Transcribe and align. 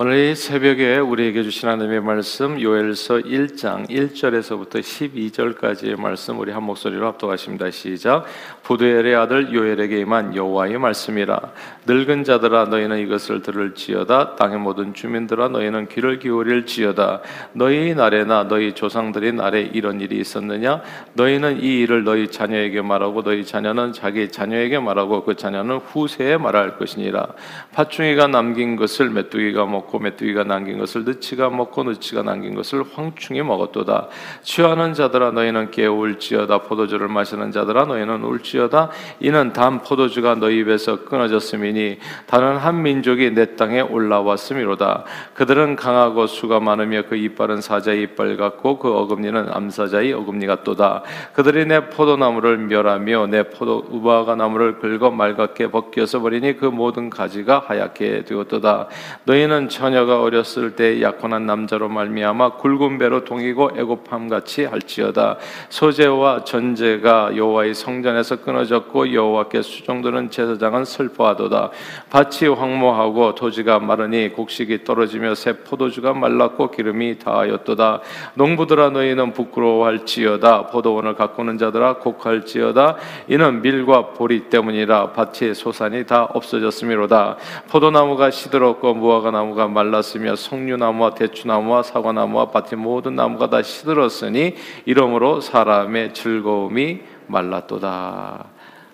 오늘 0.00 0.30
이 0.30 0.36
새벽에 0.36 0.98
우리에게 0.98 1.42
주신 1.42 1.68
하나님의 1.68 2.00
말씀 2.02 2.60
요엘서 2.60 3.16
1장 3.16 3.90
1절에서부터 3.90 4.78
12절까지의 4.78 6.00
말씀 6.00 6.38
우리 6.38 6.52
한 6.52 6.62
목소리로 6.62 7.04
합독하십니다. 7.04 7.72
시작. 7.72 8.24
부두엘의 8.62 9.16
아들 9.16 9.52
요엘에게 9.52 9.98
임한 9.98 10.36
여호와의 10.36 10.78
말씀이라. 10.78 11.40
늙은 11.88 12.22
자들아 12.22 12.66
너희는 12.66 13.00
이것을 13.00 13.42
들을지어다. 13.42 14.36
땅의 14.36 14.58
모든 14.58 14.94
주민들아 14.94 15.48
너희는 15.48 15.88
귀를 15.88 16.20
기울일지어다. 16.20 17.22
너희 17.54 17.96
날에나 17.96 18.46
너희 18.46 18.74
조상들의 18.76 19.32
날에 19.32 19.62
이런 19.62 20.00
일이 20.00 20.20
있었느냐? 20.20 20.80
너희는 21.14 21.60
이 21.60 21.80
일을 21.80 22.04
너희 22.04 22.28
자녀에게 22.28 22.82
말하고 22.82 23.24
너희 23.24 23.44
자녀는 23.44 23.94
자기 23.94 24.30
자녀에게 24.30 24.78
말하고 24.78 25.24
그 25.24 25.34
자녀는 25.34 25.78
후세에 25.78 26.36
말할 26.36 26.78
것이니라. 26.78 27.26
팥중이가 27.72 28.28
남긴 28.28 28.76
것을 28.76 29.10
메뚜기가 29.10 29.66
먹고 29.66 29.87
먹고 29.88 29.98
메뚜기가 29.98 30.44
남긴 30.44 30.78
것을 30.78 31.04
느치가 31.04 31.48
먹고 31.50 31.82
느치가 31.84 32.22
남긴 32.22 32.54
것을 32.54 32.84
황충이 32.92 33.42
먹었도다. 33.42 34.08
취하는 34.42 34.94
자들아 34.94 35.32
너희는 35.32 35.70
깨울지어다 35.70 36.58
포도주를 36.62 37.08
마시는 37.08 37.50
자들아 37.50 37.86
너희는 37.86 38.22
울지어다 38.22 38.90
이는 39.20 39.52
단 39.52 39.82
포도주가 39.82 40.34
너희 40.34 40.58
입에서 40.58 41.04
끊어졌음이니 41.04 41.98
다른 42.26 42.56
한 42.56 42.82
민족이 42.82 43.32
내 43.32 43.56
땅에 43.56 43.80
올라왔음이로다. 43.80 45.04
그들은 45.34 45.76
강하고 45.76 46.26
수가 46.26 46.60
많으며 46.60 47.02
그 47.08 47.16
이빨은 47.16 47.60
사자의 47.60 48.02
이빨 48.02 48.36
같고 48.36 48.78
그 48.78 48.92
어금니는 48.92 49.48
암사자의 49.50 50.12
어금니 50.12 50.46
같도다. 50.46 51.02
그들이 51.32 51.66
내 51.66 51.88
포도나무를 51.88 52.58
멸하며 52.58 53.28
내 53.28 53.44
포도 53.44 53.84
우바가 53.88 54.36
나무를 54.36 54.78
긁어 54.78 55.10
말갛게 55.10 55.70
벗겨서 55.70 56.20
버리니 56.20 56.58
그 56.58 56.66
모든 56.66 57.08
가지가 57.08 57.64
하얗게 57.66 58.24
되었도다. 58.24 58.88
너희는 59.24 59.68
처녀가 59.78 60.20
어렸을 60.22 60.74
때 60.74 61.00
약혼한 61.00 61.46
남자로 61.46 61.88
말미암아 61.88 62.54
굵은 62.54 62.98
배로 62.98 63.24
동이고 63.24 63.70
애고팜 63.76 64.28
같이 64.28 64.64
할지어다. 64.64 65.36
소재와 65.68 66.42
전제가 66.42 67.36
여호와의 67.36 67.76
성전에서 67.76 68.40
끊어졌고 68.42 69.14
여호와께 69.14 69.62
수종드는 69.62 70.32
제사장은 70.32 70.84
슬퍼하도다. 70.84 71.70
밭이 72.10 72.48
황무하고 72.52 73.36
토지가 73.36 73.78
마르니 73.78 74.30
곡식이 74.32 74.82
떨어지며 74.82 75.36
새 75.36 75.58
포도주가 75.58 76.12
말랐고 76.12 76.72
기름이 76.72 77.20
다하였도다. 77.20 78.00
농부들아 78.34 78.90
너희는 78.90 79.32
부끄러워할지어다. 79.32 80.66
포도원을 80.66 81.14
가꾸는 81.14 81.56
자들아 81.56 81.98
곡할지어다. 81.98 82.96
이는 83.28 83.62
밀과 83.62 84.08
보리 84.14 84.48
때문이라 84.48 85.12
밭의 85.12 85.54
소산이 85.54 86.04
다 86.06 86.24
없어졌음이로다. 86.24 87.36
포도나무가 87.70 88.32
시들었고 88.32 88.94
무화과 88.94 89.30
나무가 89.30 89.67
말랐으며 89.68 90.36
석류나무와 90.36 91.14
대추나무와 91.14 91.82
사과나무와 91.82 92.50
밭의 92.50 92.78
모든 92.78 93.14
나무가 93.14 93.50
다 93.50 93.62
시들었으니 93.62 94.54
이러므로 94.84 95.40
사람의 95.40 96.14
즐거움이 96.14 97.00
말랐도다. 97.26 98.46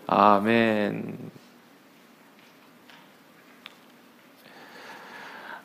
아멘. 0.07 1.35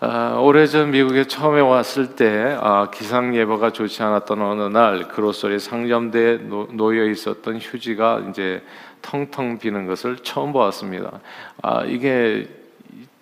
아, 0.01 0.37
오래전 0.39 0.91
미국에 0.91 1.25
처음에 1.25 1.59
왔을 1.59 2.15
때 2.15 2.57
아, 2.61 2.89
기상 2.89 3.35
예보가 3.35 3.73
좋지 3.73 4.01
않았던 4.01 4.41
어느 4.41 4.61
날 4.61 5.09
그로소리 5.09 5.59
상점대에 5.59 6.37
놓 6.37 6.97
여 6.97 7.03
있었던 7.03 7.57
휴지가 7.57 8.27
이제 8.29 8.63
텅텅 9.01 9.59
비는 9.59 9.87
것을 9.87 10.17
처음 10.17 10.53
보았습니다. 10.53 11.19
아, 11.61 11.83
이게 11.83 12.47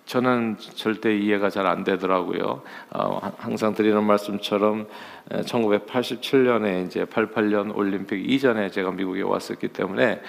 저는 0.08 0.56
절대 0.74 1.14
이해가 1.14 1.50
잘 1.50 1.68
안 1.68 1.84
되더라고요. 1.84 2.62
어, 2.90 3.32
항상 3.36 3.74
드리는 3.74 4.02
말씀처럼 4.02 4.86
1987년에 5.28 6.86
이제 6.86 7.04
88년 7.04 7.76
올림픽 7.76 8.30
이전에 8.30 8.70
제가 8.70 8.90
미국에 8.90 9.20
왔었기 9.20 9.68
때문에 9.68 10.22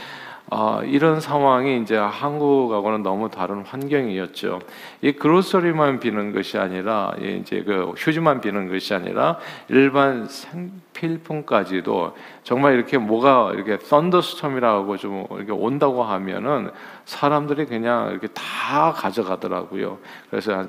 어, 0.52 0.82
이런 0.84 1.20
상황이 1.20 1.80
이제 1.80 1.96
한국하고는 1.96 3.04
너무 3.04 3.30
다른 3.30 3.62
환경이었죠. 3.62 4.60
이 5.02 5.12
그로서리만 5.12 6.00
비는 6.00 6.34
것이 6.34 6.58
아니라 6.58 7.14
이제 7.20 7.62
그 7.64 7.94
휴지만 7.96 8.42
비는 8.42 8.68
것이 8.68 8.96
아니라 8.96 9.38
일반 9.68 10.28
생필품까지도 10.28 12.16
정말 12.44 12.74
이렇게 12.74 12.98
뭐가 12.98 13.52
이렇게 13.54 13.78
썬더스톰이라고 13.78 14.98
좀 14.98 15.28
이렇게 15.32 15.52
온다고 15.52 16.04
하면은 16.04 16.72
사람들이 17.06 17.66
그냥 17.66 18.10
이렇게 18.10 18.28
다 18.34 18.92
가져가더라고요. 18.92 20.00
그래서 20.32 20.64
이 20.64 20.68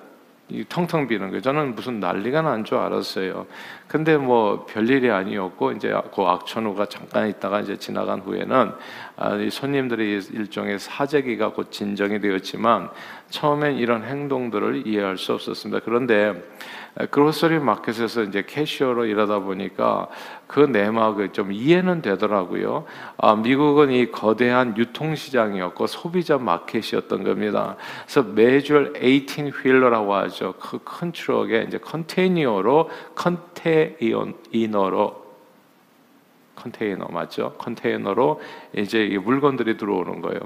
텅텅 0.69 1.07
비는 1.09 1.29
거예요. 1.29 1.41
저는 1.41 1.75
무슨 1.75 2.01
난리가 2.01 2.43
난 2.43 2.65
줄 2.65 2.79
알았어요. 2.79 3.47
근데 3.89 4.17
뭐 4.17 4.67
별일이 4.67 5.11
아니었고 5.11 5.73
이제 5.73 5.93
그 6.15 6.23
악천후가 6.23 6.87
잠깐 6.87 7.29
있다가 7.29 7.61
이제 7.61 7.77
지나간 7.77 8.21
후에는 8.21 8.73
아, 9.17 9.37
이 9.37 9.51
손님들의 9.51 10.23
일종의 10.33 10.79
사재기가 10.79 11.53
곧 11.53 11.73
진정이 11.73 12.21
되었지만 12.21 12.91
처음엔 13.31 13.77
이런 13.77 14.05
행동들을 14.05 14.87
이해할 14.87 15.19
수 15.19 15.33
없었습니다. 15.33 15.83
그런데 15.85 16.35
그로서리 17.11 17.59
마켓에서 17.59 18.25
이제 18.25 18.45
캐시어로 18.47 19.07
일하다 19.07 19.41
보니까 19.41 20.09
그 20.47 20.61
내막을 20.61 21.33
좀 21.33 21.53
이해는 21.53 22.03
되더라고요. 22.03 22.85
아, 23.17 23.37
미국은 23.37 23.91
이 23.93 24.11
거대한 24.11 24.77
유통 24.77 25.15
시장이었고 25.15 25.87
소비자 25.87 26.37
마켓이었던 26.39 27.25
겁니다. 27.25 27.77
그래서 28.05 28.23
매주 28.23 28.93
18 29.01 29.51
휠러라고 29.51 30.15
하죠. 30.15 30.55
그 30.59 30.79
큰 31.01 31.13
트럭에 31.13 31.65
이제 31.67 31.79
컨테이너로 31.79 32.91
컨테이너로 33.15 34.51
컨테이너 36.61 37.07
맞죠? 37.07 37.55
컨테이너로 37.59 38.41
이제 38.77 39.19
물건들이 39.23 39.77
들어오는 39.77 40.21
거예요. 40.21 40.41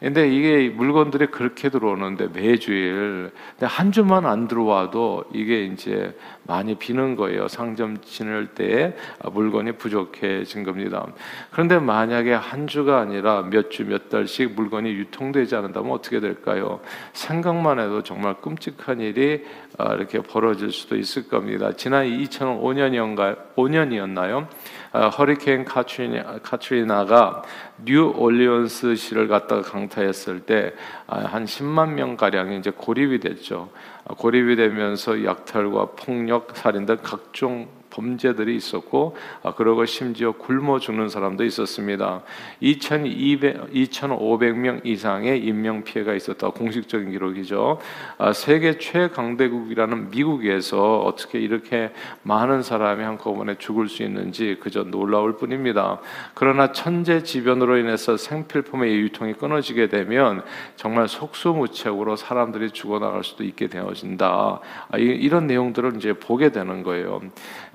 근데 0.00 0.28
이게 0.28 0.68
물건들이 0.68 1.26
그렇게 1.26 1.70
들어오는데 1.70 2.28
매주일 2.28 3.32
한 3.60 3.90
주만 3.90 4.26
안 4.26 4.46
들어와도 4.46 5.24
이게 5.34 5.64
이제 5.64 6.16
많이 6.44 6.76
비는 6.76 7.16
거예요. 7.16 7.48
상점 7.48 8.00
진열대 8.02 8.96
물건이 9.32 9.72
부족해진 9.72 10.62
겁니다. 10.62 11.04
그런데 11.50 11.80
만약에 11.80 12.32
한 12.32 12.68
주가 12.68 13.00
아니라 13.00 13.42
몇 13.42 13.70
주, 13.70 13.84
몇 13.86 14.08
달씩 14.08 14.54
물건이 14.54 14.88
유통되지 14.90 15.56
않는다면 15.56 15.90
어떻게 15.90 16.20
될까요? 16.20 16.80
생각만 17.12 17.80
해도 17.80 18.04
정말 18.04 18.34
끔찍한 18.34 19.00
일이 19.00 19.44
아, 19.78 19.94
이렇게 19.94 20.20
벌어질 20.20 20.70
수도 20.70 20.96
있을 20.96 21.28
겁니다. 21.28 21.72
지난 21.72 22.06
2005년이었나요? 22.06 23.54
5년이었나요? 23.56 24.46
허리케인 24.92 25.64
카트리나, 25.64 26.38
카트리나 26.42 27.04
가 27.04 27.42
뉴 27.84 28.12
올리언스시를 28.16 29.28
갖다가 29.28 29.62
강타했을 29.62 30.40
때한 30.40 30.72
아, 31.06 31.44
10만 31.44 31.92
명 31.92 32.16
가량이 32.16 32.58
이제 32.58 32.70
고립이 32.70 33.20
됐죠. 33.20 33.70
아, 34.04 34.14
고립이 34.14 34.56
되면서 34.56 35.24
약탈과 35.24 35.90
폭력, 35.96 36.56
살인 36.56 36.86
등 36.86 36.96
각종 37.02 37.68
범죄들이 37.90 38.56
있었고 38.56 39.16
아, 39.42 39.54
그러고 39.54 39.84
심지어 39.86 40.32
굶어 40.32 40.78
죽는 40.78 41.08
사람도 41.08 41.44
있었습니다. 41.44 42.22
2,200, 42.60 43.72
2,500명 43.72 44.84
이상의 44.84 45.44
인명 45.44 45.84
피해가 45.84 46.14
있었다. 46.14 46.50
공식적인 46.50 47.10
기록이죠. 47.10 47.78
아, 48.18 48.32
세계 48.32 48.78
최강대국이라는 48.78 50.10
미국에서 50.10 51.00
어떻게 51.00 51.38
이렇게 51.38 51.90
많은 52.22 52.62
사람이 52.62 53.02
한꺼번에 53.02 53.56
죽을 53.58 53.88
수 53.88 54.02
있는지 54.02 54.58
그저 54.60 54.84
놀라울 54.84 55.36
뿐입니다. 55.36 56.00
그러나 56.34 56.72
천재지변으로 56.72 57.78
인해서 57.78 58.16
생필품의 58.16 58.94
유통이 58.96 59.34
끊어지게 59.34 59.88
되면 59.88 60.42
정말 60.76 61.08
속수무책으로 61.08 62.16
사람들이 62.16 62.70
죽어나갈 62.70 63.24
수도 63.24 63.44
있게 63.44 63.68
되어진다. 63.68 64.60
아, 64.90 64.98
이런 64.98 65.46
내용들을 65.46 65.96
이제 65.96 66.12
보게 66.12 66.50
되는 66.50 66.82
거예요. 66.82 67.20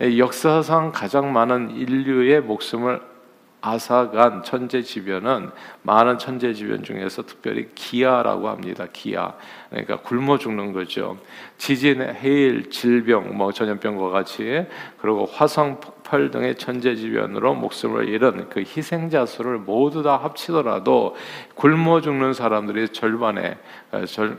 역사상 0.03 0.91
가장 0.91 1.31
많은 1.31 1.71
인류의 1.71 2.41
목숨을 2.41 3.01
앗아간 3.65 4.43
천재지변은 4.43 5.49
많은 5.83 6.17
천재지변 6.17 6.83
중에서 6.83 7.23
특별히 7.23 7.69
기아라고 7.73 8.49
합니다. 8.49 8.87
기아. 8.91 9.33
그러니까 9.69 10.01
굶어 10.01 10.37
죽는 10.37 10.73
거죠. 10.73 11.17
지진, 11.57 12.01
해일, 12.01 12.69
질병, 12.69 13.37
뭐 13.37 13.53
전염병과 13.53 14.09
같이 14.09 14.65
그리고 14.97 15.25
화성 15.25 15.79
폭발 15.79 16.29
등의 16.29 16.55
천재지변으로 16.55 17.55
목숨을 17.55 18.09
잃은 18.09 18.49
그 18.49 18.59
희생자 18.59 19.25
수를 19.25 19.57
모두 19.57 20.03
다 20.03 20.17
합치더라도 20.17 21.15
굶어 21.55 22.01
죽는 22.01 22.33
사람들이 22.33 22.89
절반에 22.89 23.57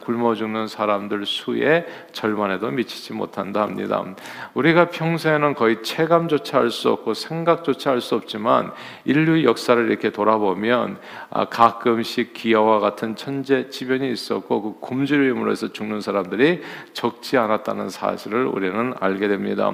굶어 0.00 0.34
죽는 0.34 0.68
사람들 0.68 1.24
수의 1.24 1.86
절반에도 2.12 2.70
미치지 2.70 3.14
못한다 3.14 3.62
합니다. 3.62 4.04
우리가 4.52 4.90
평소에는 4.90 5.54
거의 5.54 5.82
체감조차 5.82 6.58
할 6.58 6.70
수 6.70 6.90
없고 6.90 7.14
생각조차 7.14 7.90
할 7.90 8.00
수 8.00 8.14
없지만 8.16 8.72
인류 9.14 9.44
역사를 9.44 9.88
이렇게 9.88 10.10
돌아보면 10.10 10.98
아, 11.30 11.44
가끔씩 11.44 12.34
기아와 12.34 12.80
같은 12.80 13.14
천재 13.14 13.70
지변이 13.70 14.10
있었고 14.10 14.60
그 14.60 14.74
굶주림으로 14.80 15.52
해서 15.52 15.72
죽는 15.72 16.00
사람들이 16.00 16.62
적지 16.92 17.38
않았다는 17.38 17.90
사실을 17.90 18.46
우리는 18.46 18.92
알게 18.98 19.28
됩니다. 19.28 19.72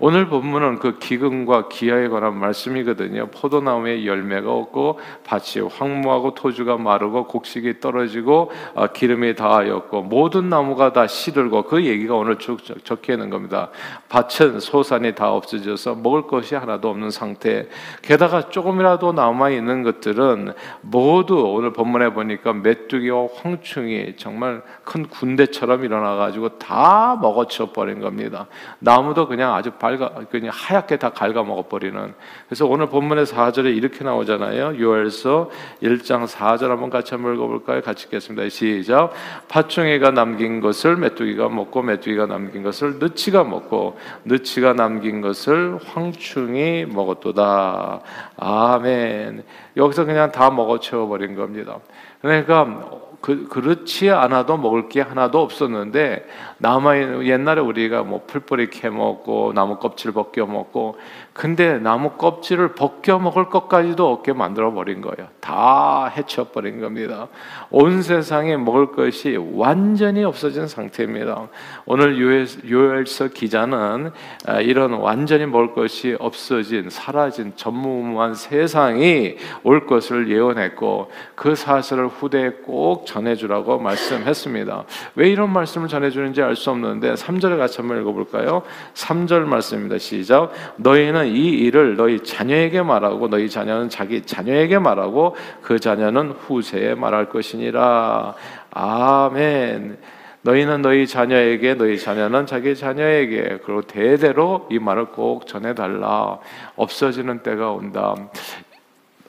오늘 0.00 0.26
본문은 0.26 0.80
그 0.80 0.98
기근과 0.98 1.68
기아에 1.68 2.08
관한 2.08 2.36
말씀이거든요. 2.36 3.28
포도나무에 3.28 4.04
열매가 4.04 4.50
없고 4.52 4.98
밭이 5.24 5.68
황무하고 5.70 6.34
토주가 6.34 6.76
마르고 6.76 7.28
곡식이 7.28 7.78
떨어지고 7.78 8.50
아, 8.74 8.88
기름이 8.88 9.36
다하였고 9.36 10.02
모든 10.02 10.48
나무가 10.48 10.92
다 10.92 11.06
시들고 11.06 11.62
그 11.62 11.84
얘기가 11.84 12.16
오늘 12.16 12.38
쭉 12.38 12.58
적혀 12.82 13.12
있는 13.12 13.30
겁니다. 13.30 13.70
밭은 14.08 14.58
소산이 14.58 15.14
다 15.14 15.32
없어져서 15.32 15.94
먹을 15.94 16.22
것이 16.22 16.56
하나도 16.56 16.90
없는 16.90 17.10
상태. 17.10 17.68
게다가 18.02 18.48
조금 18.48 18.79
이라도 18.80 19.12
남아 19.12 19.50
있는 19.50 19.82
것들은 19.82 20.54
모두 20.80 21.36
오늘 21.38 21.72
본문에 21.72 22.12
보니까 22.14 22.52
메뚜기와 22.54 23.28
황충이 23.34 24.14
정말 24.16 24.62
큰 24.84 25.06
군대처럼 25.06 25.84
일어나 25.84 26.16
가지고 26.16 26.58
다 26.58 27.18
먹어쳐 27.20 27.72
버린 27.72 28.00
겁니다. 28.00 28.46
나무도 28.78 29.28
그냥 29.28 29.54
아주 29.54 29.70
밝아 29.72 30.10
그냥 30.30 30.50
하얗게 30.54 30.96
다 30.96 31.10
갉아 31.10 31.42
먹어 31.44 31.68
버리는. 31.68 32.14
그래서 32.46 32.66
오늘 32.66 32.86
본문의 32.86 33.26
4절에 33.26 33.76
이렇게 33.76 34.02
나오잖아요. 34.02 34.80
요엘서 34.80 35.50
1장 35.82 36.26
4절 36.26 36.68
한번 36.68 36.90
같이 36.90 37.14
한번 37.14 37.34
읽어 37.34 37.46
볼까요? 37.46 37.82
같이 37.82 38.06
읽겠습니다. 38.06 38.48
시작. 38.48 39.12
파충이가 39.48 40.10
남긴 40.12 40.60
것을 40.60 40.96
메뚜기가 40.96 41.48
먹고 41.48 41.82
메뚜기가 41.82 42.26
남긴 42.26 42.62
것을 42.62 42.98
느치가 42.98 43.44
먹고 43.44 43.98
느치가 44.24 44.72
남긴 44.72 45.20
것을 45.20 45.78
황충이 45.84 46.86
먹었도다. 46.86 48.00
아 48.36 48.69
멘. 48.78 49.44
여기서 49.76 50.04
그냥 50.04 50.32
다 50.32 50.50
먹어 50.50 50.80
채워버린 50.80 51.34
겁니다. 51.34 51.78
그러니까 52.20 53.00
그, 53.20 53.48
그렇지 53.48 54.10
않아도 54.10 54.56
먹을 54.56 54.88
게 54.88 55.02
하나도 55.02 55.40
없었는데 55.42 56.26
남아 56.58 57.24
옛날에 57.24 57.60
우리가 57.60 58.02
뭐 58.02 58.22
풀뿌리 58.26 58.70
캐 58.70 58.88
먹고 58.88 59.52
나무 59.52 59.76
껍질 59.76 60.12
벗겨 60.12 60.46
먹고 60.46 60.96
근데 61.32 61.78
나무 61.78 62.10
껍질을 62.12 62.74
벗겨 62.74 63.18
먹을 63.18 63.48
것까지도 63.48 64.10
없게 64.10 64.32
만들어 64.32 64.72
버린 64.72 65.00
거예요. 65.00 65.28
다 65.40 66.06
해쳐 66.06 66.44
버린 66.44 66.80
겁니다. 66.80 67.28
온 67.70 68.02
세상에 68.02 68.56
먹을 68.56 68.92
것이 68.92 69.36
완전히 69.54 70.22
없어진 70.22 70.68
상태입니다. 70.68 71.48
오늘 71.86 72.20
요엘서 72.68 73.28
기자는 73.28 74.10
아, 74.46 74.60
이런 74.60 74.92
완전히 74.92 75.46
먹을 75.46 75.72
것이 75.74 76.16
없어진 76.18 76.90
사라진 76.90 77.52
전무후무한 77.56 78.34
세상이 78.34 79.36
올 79.62 79.86
것을 79.86 80.30
예언했고 80.30 81.10
그 81.34 81.54
사실을 81.54 82.08
후대에 82.08 82.50
꼭 82.64 83.06
전해주라고 83.06 83.78
말씀했습니다. 83.78 84.84
왜 85.14 85.30
이런 85.30 85.52
말씀을 85.52 85.88
전해주는지 85.88 86.42
알 86.42 86.60
수 86.60 86.70
없는데 86.70 87.14
3절에 87.14 87.56
같이 87.56 87.78
한번 87.78 88.00
읽어볼까요? 88.02 88.62
3절 88.94 89.44
말씀입니다. 89.44 89.96
시작. 89.98 90.52
너희는 90.76 91.29
이 91.30 91.48
일을 91.48 91.96
너희 91.96 92.22
자녀에게 92.22 92.82
말하고 92.82 93.28
너희 93.28 93.48
자녀는 93.48 93.88
자기 93.88 94.22
자녀에게 94.22 94.78
말하고 94.78 95.36
그 95.62 95.78
자녀는 95.78 96.32
후세에 96.32 96.94
말할 96.94 97.28
것이니라. 97.28 98.34
아멘. 98.70 99.98
너희는 100.42 100.82
너희 100.82 101.06
자녀에게 101.06 101.74
너희 101.74 101.98
자녀는 101.98 102.46
자기 102.46 102.74
자녀에게 102.74 103.60
그리고 103.64 103.82
대대로 103.82 104.66
이 104.70 104.78
말을 104.78 105.06
꼭 105.06 105.46
전해 105.46 105.74
달라. 105.74 106.38
없어지는 106.76 107.42
때가 107.42 107.72
온다. 107.72 108.14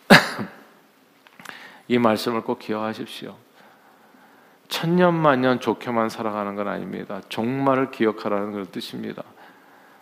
이 1.87 1.97
말씀을 1.97 2.41
꼭 2.41 2.59
기억하십시오. 2.59 3.35
천년만년 4.69 5.59
좋게만 5.59 6.07
살아가는 6.07 6.55
건 6.55 6.69
아닙니다. 6.69 7.21
종말을 7.27 7.91
기억하라는 7.91 8.53
그런 8.53 8.65
뜻입니다. 8.67 9.21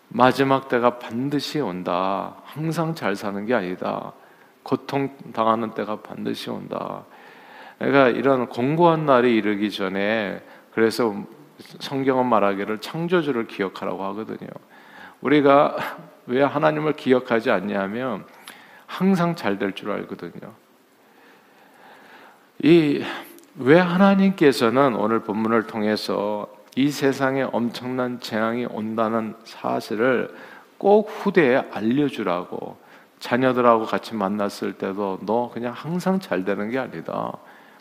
마지막 0.09 0.67
때가 0.67 0.99
반드시 0.99 1.59
온다. 1.59 2.35
항상 2.43 2.95
잘 2.95 3.15
사는 3.15 3.45
게 3.45 3.53
아니다. 3.53 4.13
고통 4.63 5.15
당하는 5.33 5.71
때가 5.73 5.97
반드시 6.01 6.49
온다. 6.49 7.05
그러니까 7.77 8.09
이런 8.09 8.47
공고한 8.47 9.05
날이 9.05 9.35
이르기 9.35 9.71
전에 9.71 10.43
그래서 10.73 11.15
성경은 11.79 12.25
말하기를 12.25 12.79
창조주를 12.79 13.47
기억하라고 13.47 14.03
하거든요. 14.05 14.49
우리가 15.21 15.75
왜 16.27 16.43
하나님을 16.43 16.93
기억하지 16.93 17.49
않냐면 17.51 18.25
항상 18.85 19.35
잘 19.35 19.57
될 19.57 19.73
줄 19.73 19.91
알거든요. 19.91 20.53
이 22.63 23.03
왜 23.61 23.77
하나님께서는 23.77 24.95
오늘 24.95 25.19
본문을 25.19 25.67
통해서 25.67 26.47
이 26.79 26.91
세상에 26.91 27.41
엄청난 27.41 28.21
재앙이 28.21 28.65
온다는 28.69 29.35
사실을 29.43 30.33
꼭 30.77 31.09
후대에 31.09 31.61
알려주라고 31.73 32.77
자녀들하고 33.19 33.83
같이 33.83 34.15
만났을 34.15 34.71
때도 34.71 35.19
너 35.25 35.51
그냥 35.53 35.73
항상 35.75 36.21
잘 36.21 36.45
되는 36.45 36.69
게 36.69 36.79
아니다. 36.79 37.33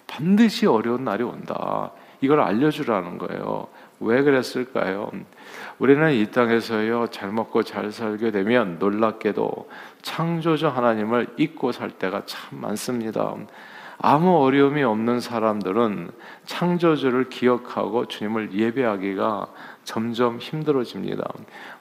반드시 0.09 0.67
어려운 0.67 1.05
날이 1.05 1.23
온다. 1.23 1.93
이걸 2.21 2.41
알려주라는 2.41 3.19
거예요. 3.19 3.69
왜 4.01 4.21
그랬을까요? 4.23 5.13
우리는 5.79 6.13
이 6.13 6.29
땅에서요, 6.33 7.07
잘 7.13 7.31
먹고 7.31 7.63
잘 7.63 7.93
살게 7.93 8.33
되면 8.33 8.81
놀랍게도 8.81 9.71
창조주 10.03 10.67
하나님을 10.67 11.35
잊고 11.37 11.71
살 11.71 11.93
때가 11.93 12.23
참 12.27 12.61
많습니다. 12.61 13.37
아무 14.01 14.39
어려움이 14.45 14.83
없는 14.85 15.21
사람들은 15.21 16.11
창조주를 16.47 17.29
기억하고 17.29 18.07
주님을 18.07 18.55
예배하기가 18.55 19.49
점점 19.83 20.39
힘들어집니다. 20.39 21.25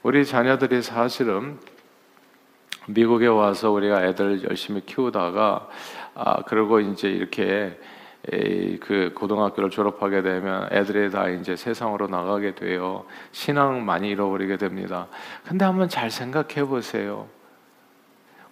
우리 0.02 0.24
자녀들이 0.24 0.82
사실은 0.82 1.58
미국에 2.88 3.26
와서 3.26 3.70
우리가 3.70 4.04
애들 4.04 4.42
열심히 4.48 4.84
키우다가 4.84 5.68
아 6.14 6.42
그리고 6.46 6.80
이제 6.80 7.08
이렇게 7.08 7.78
그 8.80 9.12
고등학교를 9.14 9.70
졸업하게 9.70 10.22
되면 10.22 10.68
애들이 10.72 11.10
다 11.10 11.28
이제 11.28 11.54
세상으로 11.54 12.08
나가게 12.08 12.54
돼요. 12.54 13.04
신앙 13.30 13.84
많이 13.84 14.08
잃어버리게 14.08 14.56
됩니다. 14.56 15.06
근데 15.46 15.64
한번 15.64 15.88
잘 15.88 16.10
생각해 16.10 16.64
보세요. 16.66 17.28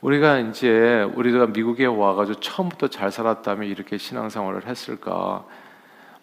우리가 0.01 0.39
이제 0.39 1.03
우리가 1.15 1.47
미국에 1.47 1.87
와가지고 1.87 2.41
처음부터 2.41 2.89
잘 2.89 3.11
살았다면 3.11 3.69
이렇게 3.69 3.99
신앙생활을 3.99 4.67
했을까? 4.67 5.45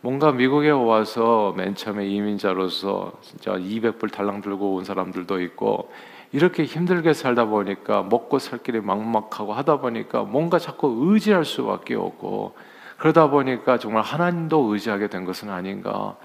뭔가 0.01 0.31
미국에 0.31 0.69
와서 0.69 1.53
맨 1.55 1.75
처음에 1.75 2.05
이민자로서 2.07 3.13
진짜 3.21 3.53
200불 3.53 4.11
달랑 4.11 4.41
들고 4.41 4.75
온 4.75 4.83
사람들도 4.83 5.41
있고 5.41 5.91
이렇게 6.33 6.65
힘들게 6.65 7.13
살다 7.13 7.45
보니까 7.45 8.03
먹고 8.03 8.39
살 8.39 8.61
길이 8.61 8.81
막막하고 8.81 9.53
하다 9.53 9.77
보니까 9.77 10.23
뭔가 10.23 10.59
자꾸 10.59 11.07
의지할 11.07 11.45
수밖에 11.45 11.95
없고 11.95 12.55
그러다 12.97 13.29
보니까 13.29 13.77
정말 13.77 14.01
하나님도 14.01 14.73
의지하게 14.73 15.07
된 15.07 15.25
것은 15.25 15.49
아닌가. 15.49 16.15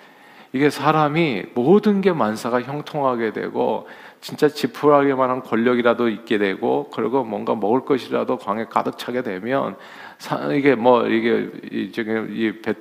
이게 0.52 0.70
사람이 0.70 1.46
모든 1.54 2.00
게 2.00 2.12
만사가 2.12 2.62
형통하게 2.62 3.32
되고 3.32 3.86
진짜 4.20 4.48
지푸라기만 4.48 5.30
한 5.30 5.42
권력이라도 5.42 6.08
있게 6.08 6.38
되고 6.38 6.90
그리고 6.92 7.22
뭔가 7.22 7.54
먹을 7.54 7.84
것이라도 7.84 8.38
광에 8.38 8.64
가득 8.64 8.98
차게 8.98 9.22
되면 9.22 9.76
이게 10.56 10.74
뭐 10.74 11.06
이게 11.06 11.90
지금 11.92 12.34
이배 12.34 12.74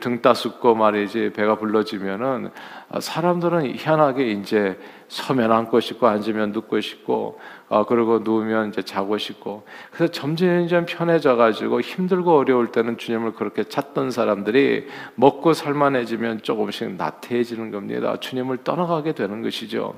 등 0.00 0.20
따숩고 0.20 0.74
말이지 0.74 1.32
배가 1.34 1.56
불러지면은 1.56 2.50
사람들은 2.98 3.76
희한하게 3.76 4.32
이제 4.32 4.78
서면 5.06 5.52
앉고 5.52 5.78
싶고 5.78 6.08
앉으면 6.08 6.50
눕고 6.50 6.80
싶고 6.80 7.38
아 7.68 7.84
그리고 7.84 8.18
누우면 8.18 8.70
이제 8.70 8.82
자고 8.82 9.18
싶고 9.18 9.64
그래서 9.92 10.10
점점 10.10 10.84
편해져 10.86 11.36
가지고 11.36 11.80
힘들고 11.80 12.36
어려울 12.38 12.72
때는 12.72 12.98
주님을 12.98 13.34
그렇게 13.34 13.62
찾던 13.62 14.10
사람들이 14.10 14.88
먹고 15.14 15.52
살만해지면 15.52 16.42
조금씩 16.42 16.96
나태해지는 16.96 17.70
겁니다. 17.70 18.16
주님을 18.18 18.64
떠나가게 18.64 19.12
되는 19.12 19.42
것이죠. 19.42 19.94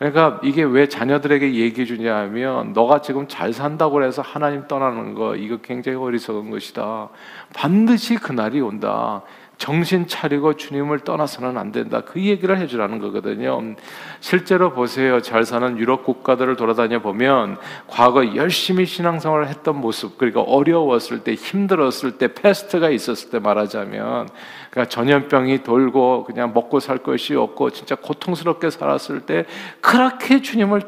그러니까 0.00 0.40
이게 0.42 0.62
왜 0.62 0.88
자녀들에게 0.88 1.56
얘기해 1.56 1.84
주냐 1.84 2.16
하면 2.16 2.72
너가 2.72 3.02
지금 3.02 3.28
잘 3.28 3.52
산다고 3.52 4.02
해서 4.02 4.22
하나님 4.22 4.66
떠나는 4.66 5.14
거 5.14 5.36
이거 5.36 5.58
굉장히 5.58 5.98
어리석은 5.98 6.48
것이다. 6.50 7.10
반드시 7.52 8.14
그날이 8.16 8.62
온다. 8.62 9.20
정신 9.58 10.06
차리고 10.06 10.54
주님을 10.56 11.00
떠나서는 11.00 11.58
안 11.58 11.70
된다. 11.70 12.00
그 12.00 12.18
얘기를 12.18 12.56
해주라는 12.56 12.98
거거든요. 12.98 13.74
실제로 14.20 14.72
보세요. 14.72 15.20
잘 15.20 15.44
사는 15.44 15.76
유럽 15.76 16.02
국가들을 16.06 16.56
돌아다녀 16.56 17.00
보면 17.00 17.58
과거 17.86 18.34
열심히 18.36 18.86
신앙생활을 18.86 19.48
했던 19.48 19.78
모습, 19.78 20.16
그러니까 20.16 20.40
어려웠을 20.40 21.24
때, 21.24 21.34
힘들었을 21.34 22.12
때, 22.16 22.32
패스트가 22.32 22.88
있었을 22.88 23.28
때 23.28 23.38
말하자면 23.38 24.30
그러니까 24.70 24.88
전염병이 24.88 25.64
돌고 25.64 26.24
그냥 26.24 26.52
먹고 26.54 26.78
살 26.78 26.98
것이 26.98 27.34
없고 27.34 27.70
진짜 27.70 27.96
고통스럽게 27.96 28.70
살았을 28.70 29.22
때 29.22 29.44
그렇게 29.80 30.40
주님을 30.40 30.82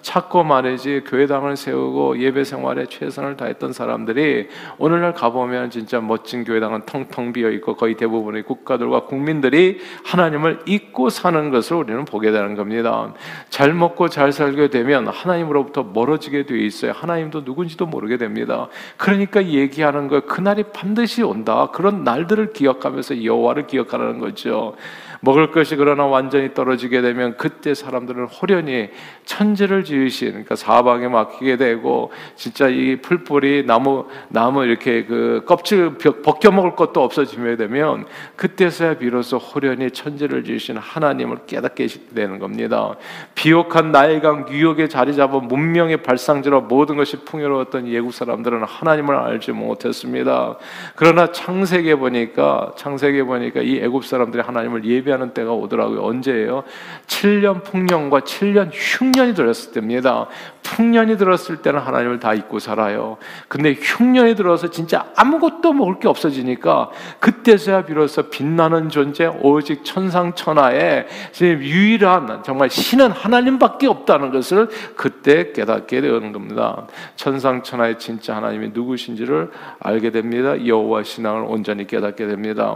찾고 0.00 0.44
말이지 0.44 1.02
교회당을 1.06 1.56
세우고 1.56 2.18
예배 2.18 2.44
생활에 2.44 2.86
최선을 2.86 3.36
다했던 3.36 3.74
사람들이 3.74 4.48
오늘날 4.78 5.12
가보면 5.12 5.70
진짜 5.70 6.00
멋진 6.00 6.44
교회당은 6.44 6.86
텅텅 6.86 7.34
비어 7.34 7.50
있고 7.50 7.76
거의 7.76 7.96
대부분의 7.96 8.44
국가들과 8.44 9.04
국민들이 9.04 9.78
하나님을 10.04 10.60
잊고 10.66 11.10
사는 11.10 11.50
것을 11.50 11.76
우리는 11.76 12.04
보게 12.06 12.30
되는 12.30 12.54
겁니다. 12.54 13.12
잘 13.50 13.74
먹고 13.74 14.08
잘 14.08 14.32
살게 14.32 14.68
되면 14.68 15.08
하나님으로부터 15.08 15.82
멀어지게 15.82 16.46
되어 16.46 16.56
있어요. 16.56 16.92
하나님도 16.92 17.42
누군지도 17.44 17.84
모르게 17.84 18.16
됩니다. 18.16 18.68
그러니까 18.96 19.44
얘기하는 19.44 20.08
거 20.08 20.20
그날이 20.20 20.62
반드시 20.72 21.22
온다. 21.22 21.68
그런 21.72 22.02
날들을 22.02 22.54
기억하면서 22.86 23.24
여호와를 23.24 23.66
기억하라는 23.66 24.18
거죠. 24.20 24.74
먹을 25.20 25.50
것이 25.50 25.76
그러나 25.76 26.06
완전히 26.06 26.54
떨어지게 26.54 27.00
되면 27.00 27.36
그때 27.36 27.74
사람들은 27.74 28.26
호련히 28.26 28.90
천지를 29.24 29.84
지으신 29.84 30.30
그러니까 30.30 30.56
사방에 30.56 31.08
막히게 31.08 31.56
되고 31.56 32.12
진짜 32.34 32.68
이 32.68 32.96
풀뿌리 32.96 33.64
나무 33.66 34.06
나무 34.28 34.64
이렇게 34.64 35.04
그 35.04 35.42
껍질 35.46 35.94
벗겨 35.98 36.50
먹을 36.50 36.76
것도 36.76 37.02
없어지게 37.02 37.56
되면 37.56 38.06
그때서야 38.36 38.98
비로소 38.98 39.38
호련히 39.38 39.90
천지를 39.90 40.44
지으신 40.44 40.76
하나님을 40.76 41.38
깨닫게 41.46 41.86
되는 42.14 42.38
겁니다. 42.38 42.96
비옥한 43.34 43.92
나일강 43.92 44.46
뉴욕에 44.50 44.88
자리 44.88 45.14
잡은 45.14 45.48
문명의 45.48 45.98
발상지로 45.98 46.62
모든 46.62 46.96
것이 46.96 47.24
풍요로웠던 47.24 47.88
예국 47.88 48.12
사람들은 48.12 48.64
하나님을 48.64 49.14
알지 49.16 49.52
못했습니다. 49.52 50.56
그러나 50.94 51.32
창세기에 51.32 51.96
보니까 51.96 52.72
창세기에 52.76 53.24
보니까 53.24 53.60
이 53.60 53.78
애굽 53.78 54.04
사람들이 54.04 54.42
하나님을 54.42 54.84
예배 54.84 55.05
예배하는 55.06 55.32
때가 55.32 55.52
오더라고요. 55.52 56.02
언제예요? 56.02 56.64
7년 57.06 57.62
풍년과 57.62 58.20
7년 58.20 58.70
흉년이 58.72 59.34
들었을 59.34 59.72
때입니다. 59.72 60.28
풍년이 60.66 61.16
들었을 61.16 61.58
때는 61.58 61.78
하나님을 61.78 62.18
다 62.18 62.34
잊고 62.34 62.58
살아요. 62.58 63.18
근데 63.46 63.74
흉년이 63.80 64.34
들어서 64.34 64.68
진짜 64.68 65.06
아무것도 65.14 65.72
먹을 65.72 66.00
게 66.00 66.08
없어지니까 66.08 66.90
그때서야 67.20 67.84
비로소 67.84 68.24
빛나는 68.24 68.88
존재 68.88 69.26
오직 69.42 69.84
천상천하에 69.84 71.06
유일한 71.40 72.42
정말 72.44 72.68
신은 72.68 73.12
하나님밖에 73.12 73.86
없다는 73.86 74.32
것을 74.32 74.68
그때 74.96 75.52
깨닫게 75.52 76.00
되는 76.00 76.32
겁니다. 76.32 76.86
천상천하의 77.14 78.00
진짜 78.00 78.34
하나님이 78.34 78.70
누구신지를 78.74 79.52
알게 79.78 80.10
됩니다. 80.10 80.66
여호와 80.66 81.04
신앙을 81.04 81.44
온전히 81.46 81.86
깨닫게 81.86 82.26
됩니다. 82.26 82.74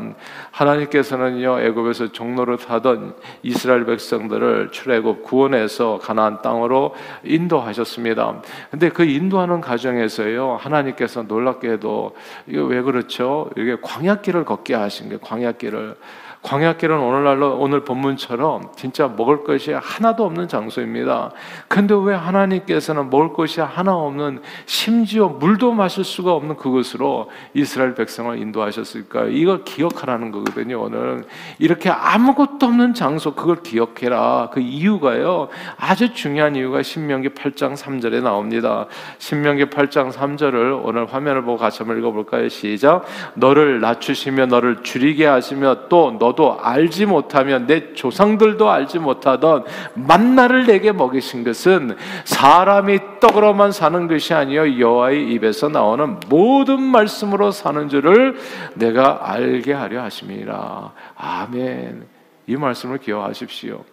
하나님께서는요 0.53 1.61
애굽에서 1.61 2.13
종로를 2.13 2.57
타던 2.57 3.17
이스라엘 3.43 3.85
백성들을 3.85 4.71
출애굽 4.71 5.25
구원해서 5.25 5.99
가나안 6.01 6.41
땅으로 6.43 6.95
인도하셨 7.25 7.80
습니다. 7.85 8.41
근데 8.71 8.89
그 8.89 9.05
인도하는 9.05 9.61
과정에서요 9.61 10.57
하나님께서 10.61 11.23
놀랍게도 11.23 12.17
이거 12.47 12.65
왜 12.65 12.83
그렇죠? 12.83 13.51
이게 13.57 13.77
광야길을 13.81 14.45
걷게 14.45 14.75
하신 14.75 15.09
게 15.11 15.19
광야길을 15.21 15.97
광야길은 16.43 16.99
오늘날로 16.99 17.59
오늘 17.59 17.85
본문처럼 17.85 18.73
진짜 18.75 19.09
먹을 19.09 19.45
것이 19.45 19.73
하나도 19.73 20.25
없는 20.25 20.49
장소입니다. 20.49 21.33
근데 21.69 21.95
왜 21.95 22.15
하나님께서는 22.15 23.11
먹을 23.11 23.35
것이 23.35 23.61
하나 23.61 23.95
없는 23.95 24.41
심지어 24.65 25.29
물도 25.29 25.73
마실 25.73 26.03
수가 26.03 26.33
없는 26.33 26.57
그곳으로 26.57 27.31
이스라엘 27.53 27.95
백성을 27.95 28.37
인도하셨을까요? 28.39 29.29
이걸 29.29 29.65
기억하라는 29.65 30.31
거거든요. 30.31 30.81
오늘 30.81 31.25
이렇게 31.59 31.91
아무것도 31.91 32.65
없는 32.65 32.95
장소 32.95 33.35
그걸 33.35 33.63
기억해라. 33.63 34.49
그 34.51 34.61
이유가요. 34.61 35.49
아주 35.77 36.15
중요한 36.15 36.57
이유가 36.57 36.83
신명기 36.83 37.31
8장 37.31 37.77
3절에 37.77 38.23
나옵니다. 38.23 38.87
신명기 39.19 39.67
8장 39.67 40.11
3절을 40.11 40.81
오늘 40.85 41.05
화면을 41.13 41.43
보고 41.43 41.59
같이 41.59 41.79
한번 41.79 41.99
읽어 41.99 42.13
볼까요? 42.13 42.49
시작. 42.49 43.05
너를 43.35 43.81
낮추시며 43.81 44.47
너를 44.47 44.83
줄이게 44.83 45.27
하시며 45.27 45.89
또너 45.89 46.30
너도 46.31 46.59
알지 46.61 47.07
못하면 47.07 47.67
내 47.67 47.93
조상들도 47.93 48.71
알지 48.71 48.99
못하던 48.99 49.65
만나를 49.95 50.67
내게 50.67 50.93
먹이신 50.93 51.45
것은 51.45 51.97
사람이 52.25 52.99
떡으로만 53.21 53.73
사는 53.73 54.07
것이 54.07 54.35
아니요 54.35 54.79
여호와의 54.79 55.33
입에서 55.33 55.69
나오는 55.69 56.19
모든 56.29 56.81
말씀으로 56.81 57.51
사는 57.51 57.89
줄을 57.89 58.37
내가 58.75 59.31
알게 59.31 59.73
하려 59.73 60.03
하심이라. 60.03 60.93
아멘. 61.17 62.07
이 62.47 62.57
말씀을 62.57 62.99
기억하십시오. 62.99 63.85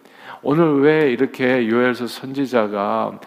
오늘 0.42 0.80
왜 0.82 1.10
이렇게 1.10 1.68
요엘서 1.68 2.06
선지자가 2.06 3.18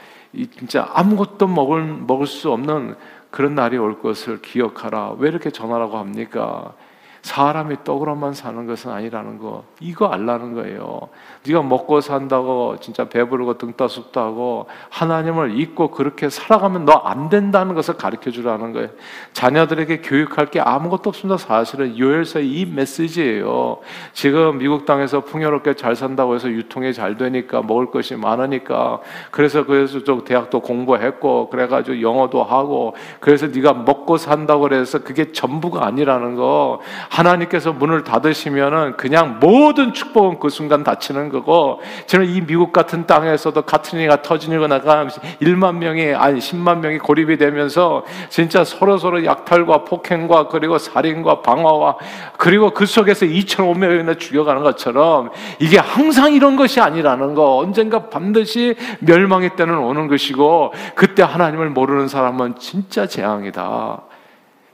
진짜 0.58 0.90
아무것도 0.94 1.48
먹을 1.48 1.84
먹을 1.84 2.26
수 2.26 2.52
없는 2.52 2.96
그런 3.30 3.56
날이 3.56 3.78
올 3.78 4.00
것을 4.00 4.42
기억하라. 4.42 5.16
왜 5.18 5.30
이렇게 5.30 5.50
전하라고 5.50 5.98
합니까? 5.98 6.74
사람이 7.22 7.84
떡으로만 7.84 8.34
사는 8.34 8.66
것은 8.66 8.92
아니라는 8.92 9.38
거 9.38 9.64
이거 9.80 10.08
알라는 10.08 10.54
거예요. 10.54 11.10
네가 11.46 11.62
먹고 11.62 12.02
산다고 12.02 12.78
진짜 12.80 13.10
배부르고 13.10 13.58
등따숩도 13.58 14.20
하고 14.20 14.68
하나님을 14.90 15.60
잊고 15.60 15.92
그렇게 15.92 16.30
살아가면 16.30 16.86
너 16.86 17.02
안 17.12 17.30
된다는 17.30 17.76
것을 17.76 17.96
가르쳐 17.96 18.32
주라는 18.32 18.74
거예요. 18.74 18.90
자녀들에게 19.34 20.02
교육할 20.02 20.48
게 20.48 20.60
아무것도 20.60 21.10
없습니다. 21.10 21.38
사실은 21.38 21.98
요엘서의 21.98 22.48
이 22.48 22.66
메시지예요. 22.66 23.80
지금 24.14 24.60
미국 24.60 24.86
땅에서 24.86 25.22
풍요롭게 25.22 25.76
잘 25.76 25.96
산다고 25.96 26.36
해서 26.36 26.50
유통이 26.50 26.94
잘 26.94 27.18
되니까 27.18 27.62
먹을 27.62 27.92
것이 27.92 28.16
많으니까 28.16 29.02
그래서 29.32 29.66
그래서 29.66 30.04
좀 30.04 30.24
대학도 30.24 30.62
공부했고 30.62 31.50
그래가지고 31.50 32.02
영어도 32.02 32.44
하고 32.44 32.96
그래서 33.20 33.48
네가 33.48 33.74
먹고 33.74 34.18
산다고 34.18 34.62
그래서 34.62 35.00
그게 35.00 35.32
전부가 35.32 35.86
아니라는 35.86 36.36
거 36.36 36.80
하나님께서 37.12 37.74
문을 37.74 38.06
닫으시면은 38.06 38.96
그냥 38.96 39.38
모든 39.42 39.94
축복은 39.94 40.40
그 40.40 40.50
순간 40.50 40.84
닫히는 40.84 41.28
거고 41.30 41.82
저는 42.08 42.26
이 42.26 42.42
미국 42.42 42.72
같은 42.72 43.06
땅에서도 43.06 43.62
카트리가 43.64 44.22
터지고 44.22 44.68
나가 44.68 45.06
1만 45.42 45.76
명이 45.76 46.14
아니 46.14 46.40
10만 46.40 46.80
명이 46.80 47.00
고립이 47.00 47.38
되면서 47.38 48.06
진짜 48.30 48.64
서로 48.64 48.98
서로 48.98 49.26
약탈과 49.26 49.84
폭행과 49.84 50.48
그리고 50.48 50.78
살인과 50.78 51.42
방화와 51.42 51.98
그리고 52.38 52.72
그 52.72 52.86
속에서 52.86 53.26
2,500명이나 53.26 54.18
죽여가는 54.18 54.64
것처럼 54.64 55.32
이게 55.60 55.78
항상 55.78 56.34
이런 56.34 56.56
것이 56.56 56.80
아니라는 56.80 57.36
거 57.36 57.58
언젠가 57.58 58.08
반드시 58.08 58.76
멸망의 59.00 59.58
때는 59.58 59.78
오는 59.78 60.08
것이고 60.08 60.74
그때 60.96 61.24
하나님을 61.24 61.72
모르는 61.72 62.08
사람은 62.08 62.56
진짜 62.58 63.06
재앙이다. 63.06 64.11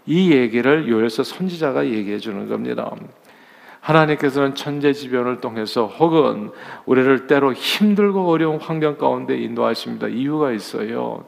이 0.07 0.31
얘기를 0.31 0.87
요엘서 0.87 1.23
선지자가 1.23 1.85
얘기해 1.85 2.17
주는 2.17 2.47
겁니다. 2.47 2.91
하나님께서는 3.81 4.55
천재지변을 4.55 5.39
통해서 5.39 5.85
혹은 5.85 6.51
우리를 6.85 7.27
때로 7.27 7.53
힘들고 7.53 8.29
어려운 8.29 8.59
환경 8.59 8.97
가운데 8.97 9.37
인도하십니다. 9.37 10.07
이유가 10.07 10.51
있어요. 10.51 11.25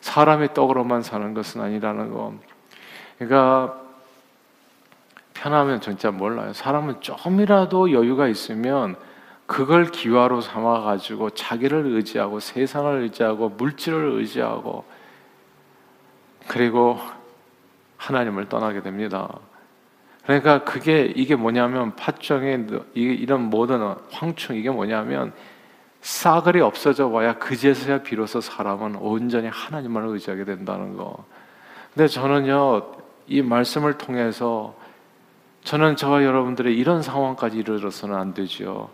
사람의 0.00 0.54
떡으로만 0.54 1.02
사는 1.02 1.34
것은 1.34 1.60
아니라는 1.60 2.12
거. 2.12 2.34
그러니까 3.18 3.80
편하면 5.34 5.80
진짜 5.80 6.10
몰라요. 6.10 6.52
사람은 6.52 7.00
조금이라도 7.00 7.92
여유가 7.92 8.28
있으면 8.28 8.96
그걸 9.46 9.86
기화로 9.86 10.40
삼아 10.40 10.80
가지고 10.82 11.30
자기를 11.30 11.86
의지하고 11.86 12.38
세상을 12.38 13.02
의지하고 13.02 13.48
물질을 13.50 14.12
의지하고 14.18 14.84
그리고 16.48 16.98
하나님을 17.98 18.48
떠나게 18.48 18.80
됩니다. 18.82 19.28
그러니까 20.24 20.64
그게 20.64 21.12
이게 21.14 21.36
뭐냐면 21.36 21.94
팥종의 21.96 22.66
이런 22.94 23.50
모든 23.50 23.80
황충 24.10 24.56
이게 24.56 24.70
뭐냐면 24.70 25.32
싸그리 26.00 26.60
없어져 26.60 27.10
봐야 27.10 27.38
그제서야 27.38 28.02
비로소 28.02 28.40
사람은 28.40 28.96
온전히 28.96 29.48
하나님만 29.48 30.06
의지하게 30.08 30.44
된다는 30.44 30.96
거. 30.96 31.24
근데 31.94 32.08
저는요 32.08 32.92
이 33.26 33.42
말씀을 33.42 33.98
통해서 33.98 34.74
저는 35.64 35.96
저와 35.96 36.24
여러분들의 36.24 36.76
이런 36.76 37.02
상황까지 37.02 37.58
이르러서는 37.58 38.14
안 38.14 38.32
되죠. 38.32 38.90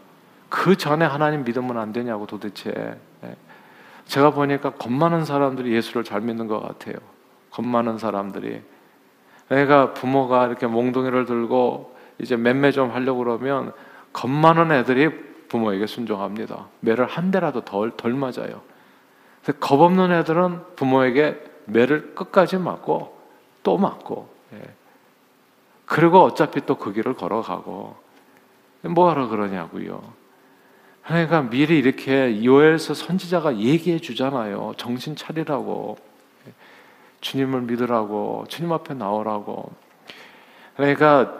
그 0.48 0.76
전에 0.76 1.04
하나님 1.04 1.44
믿으면 1.44 1.78
안 1.78 1.92
되냐고 1.92 2.26
도대체. 2.26 2.70
예. 3.24 3.36
제가 4.06 4.30
보니까 4.30 4.70
겁 4.70 4.92
많은 4.92 5.24
사람들이 5.24 5.72
예수를 5.72 6.04
잘 6.04 6.20
믿는 6.20 6.46
것 6.46 6.60
같아요. 6.60 6.96
겁 7.50 7.64
많은 7.64 7.98
사람들이. 7.98 8.62
애가 9.50 9.94
부모가 9.94 10.46
이렇게 10.46 10.66
몽둥이를 10.66 11.26
들고 11.26 11.94
이제 12.18 12.36
맴매 12.36 12.72
좀 12.72 12.90
하려고 12.90 13.24
그러면 13.24 13.72
겁 14.12 14.30
많은 14.30 14.72
애들이 14.72 15.10
부모에게 15.48 15.86
순종합니다. 15.86 16.66
매를 16.80 17.06
한 17.06 17.30
대라도 17.30 17.60
덜, 17.62 17.90
덜 17.96 18.14
맞아요. 18.14 18.62
겁 19.60 19.80
없는 19.80 20.12
애들은 20.12 20.60
부모에게 20.76 21.42
매를 21.66 22.14
끝까지 22.14 22.56
맞고 22.58 23.16
또 23.62 23.78
맞고. 23.78 24.28
예. 24.54 24.60
그리고 25.86 26.22
어차피 26.22 26.64
또 26.64 26.76
그 26.76 26.92
길을 26.92 27.14
걸어가고 27.14 27.96
뭐하러 28.82 29.28
그러냐고요. 29.28 30.02
그러니까 31.06 31.42
미리 31.42 31.78
이렇게 31.78 32.42
요엘서 32.44 32.94
선지자가 32.94 33.58
얘기해 33.58 33.98
주잖아요. 33.98 34.72
정신 34.76 35.14
차리라고. 35.16 35.98
주님을 37.24 37.62
믿으라고. 37.62 38.44
주님 38.48 38.70
앞에 38.72 38.94
나오라고. 38.94 39.72
그러니까 40.76 41.32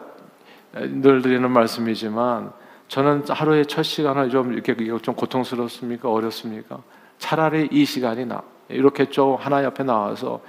늘 0.72 1.20
드리는 1.20 1.48
말씀이지만 1.50 2.52
저는 2.88 3.24
하루의 3.28 3.66
첫 3.66 3.82
시간을 3.82 4.30
좀 4.30 4.54
이렇게 4.54 4.74
좀 5.02 5.14
고통스럽습니까? 5.14 6.10
어렵습니까? 6.10 6.78
차라리 7.18 7.68
이 7.70 7.84
시간이 7.84 8.24
나 8.24 8.42
이렇게 8.68 9.06
좀 9.06 9.34
하나님 9.34 9.68
앞에 9.68 9.84
나와서 9.84 10.40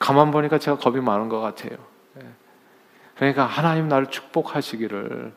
가만 0.00 0.32
보니까 0.32 0.58
제가 0.58 0.76
겁이 0.76 1.00
많은 1.00 1.28
것 1.28 1.40
같아요. 1.40 1.78
예. 2.20 2.26
그러니까 3.16 3.46
하나님 3.46 3.88
나를 3.88 4.08
축복하시기를 4.08 5.32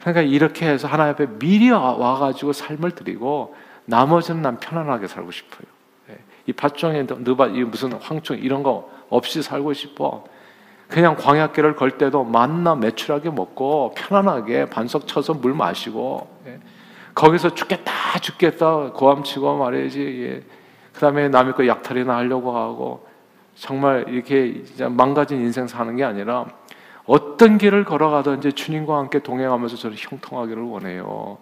그러니까 0.00 0.22
이렇게 0.22 0.68
해서 0.68 0.88
하나님 0.88 1.14
앞에 1.14 1.38
미리 1.38 1.70
와가지고 1.70 2.52
삶을 2.52 2.92
드리고 2.92 3.54
나머지는 3.84 4.42
난 4.42 4.58
편안하게 4.58 5.06
살고 5.06 5.30
싶어요. 5.30 5.75
예. 6.46 6.50
이 6.50 6.52
밭종에 6.52 7.06
느바 7.08 7.48
이 7.48 7.64
무슨 7.64 7.92
황충 7.92 8.38
이런 8.38 8.62
거 8.62 8.90
없이 9.08 9.42
살고 9.42 9.72
싶어. 9.72 10.24
그냥 10.88 11.16
광야길을 11.16 11.74
걸 11.74 11.98
때도 11.98 12.24
만나 12.24 12.76
매출하게 12.76 13.30
먹고 13.30 13.94
편안하게 13.96 14.70
반석 14.70 15.08
쳐서 15.08 15.34
물 15.34 15.52
마시고 15.54 16.28
예. 16.46 16.60
거기서 17.14 17.54
죽겠다 17.54 17.92
죽겠다 18.20 18.92
고함치고 18.92 19.56
말해야지. 19.56 20.00
예. 20.00 20.42
그다음에 20.92 21.28
남의 21.28 21.54
거 21.54 21.66
약탈이나 21.66 22.16
하려고 22.16 22.56
하고 22.56 23.06
정말 23.54 24.04
이렇게 24.08 24.62
망가진 24.90 25.40
인생 25.40 25.66
사는 25.66 25.94
게 25.96 26.04
아니라 26.04 26.46
어떤 27.06 27.58
길을 27.58 27.84
걸어가든지 27.84 28.52
주님과 28.52 28.96
함께 28.96 29.20
동행하면서 29.20 29.76
저는 29.76 29.96
형통하기를 29.98 30.62
원해요. 30.62 31.38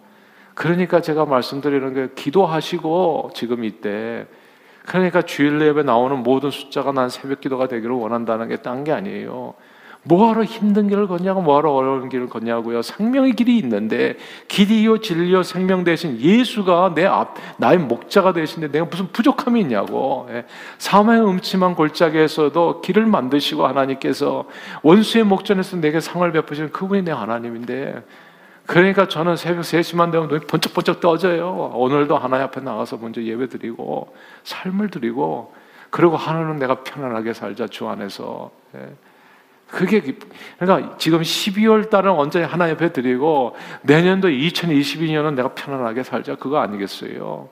그러니까 0.53 1.01
제가 1.01 1.25
말씀드리는 1.25 1.93
게 1.93 2.09
기도하시고 2.15 3.31
지금 3.33 3.63
이때 3.63 4.25
그러니까 4.85 5.21
주일 5.21 5.59
예배 5.61 5.83
나오는 5.83 6.17
모든 6.17 6.51
숫자가 6.51 6.91
난 6.91 7.09
새벽 7.09 7.41
기도가 7.41 7.67
되기를 7.67 7.95
원한다는 7.95 8.47
게 8.49 8.57
딴 8.57 8.83
게 8.83 8.91
아니에요. 8.91 9.53
뭐하러 10.07 10.43
힘든 10.43 10.87
길을 10.87 11.07
걷냐고 11.07 11.41
뭐하러 11.41 11.71
어려운 11.71 12.09
길을 12.09 12.27
걷냐고요. 12.29 12.83
생명의 12.83 13.33
길이 13.33 13.57
있는데 13.57 14.17
길이요 14.47 14.99
진리요 14.99 15.41
생명 15.41 15.83
대신 15.83 16.19
예수가 16.19 16.93
내 16.93 17.05
앞 17.05 17.33
나의 17.57 17.79
목자가 17.79 18.31
되신데 18.31 18.71
내가 18.71 18.85
무슨 18.85 19.07
부족함이 19.07 19.59
있냐고. 19.61 20.27
예. 20.29 20.45
사망의 20.77 21.27
음침한 21.27 21.73
골짜기에서도 21.73 22.81
길을 22.81 23.07
만드시고 23.07 23.65
하나님께서 23.65 24.45
원수의 24.83 25.23
목전에서 25.23 25.77
내게 25.77 25.99
상을 25.99 26.31
베푸시는 26.31 26.71
그분이 26.71 27.01
내 27.01 27.11
하나님인데 27.11 28.03
그러니까 28.65 29.07
저는 29.07 29.35
새벽 29.35 29.61
3시만 29.61 30.11
되면 30.11 30.27
눈이 30.27 30.47
번쩍번쩍 30.47 30.99
떠져요. 30.99 31.71
오늘도 31.75 32.17
하나님 32.17 32.45
앞에 32.45 32.61
나가서 32.61 32.97
먼저 32.97 33.21
예배 33.21 33.49
드리고 33.49 34.13
삶을 34.43 34.89
드리고 34.89 35.53
그리고 35.89 36.17
하나는 36.17 36.57
내가 36.57 36.83
편안하게 36.83 37.33
살자 37.33 37.67
주 37.67 37.87
안에서. 37.87 38.51
예. 38.75 38.89
그게 39.67 40.01
그러니까 40.59 40.95
지금 40.97 41.21
12월 41.21 41.89
달은 41.89 42.11
언제 42.11 42.43
하나 42.43 42.69
옆에 42.69 42.91
드리고 42.93 43.55
내년도 43.81 44.27
2022년은 44.27 45.33
내가 45.33 45.49
편안하게 45.49 46.03
살자 46.03 46.35
그거 46.35 46.59
아니겠어요. 46.59 47.49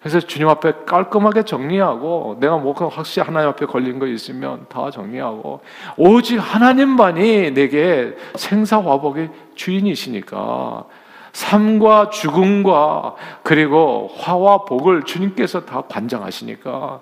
그래서 0.00 0.20
주님 0.20 0.48
앞에 0.48 0.84
깔끔하게 0.86 1.42
정리하고 1.42 2.36
내가 2.40 2.56
뭐 2.56 2.72
확실히 2.72 3.26
하나님 3.26 3.48
앞에 3.50 3.66
걸린 3.66 3.98
거 3.98 4.06
있으면 4.06 4.66
다 4.68 4.90
정리하고 4.90 5.60
오직 5.96 6.36
하나님만이 6.36 7.52
내게 7.52 8.16
생사화복의 8.36 9.30
주인이시니까 9.56 10.84
삶과 11.32 12.10
죽음과 12.10 13.16
그리고 13.42 14.10
화와 14.16 14.64
복을 14.64 15.02
주님께서 15.02 15.64
다 15.64 15.82
관장하시니까 15.88 17.00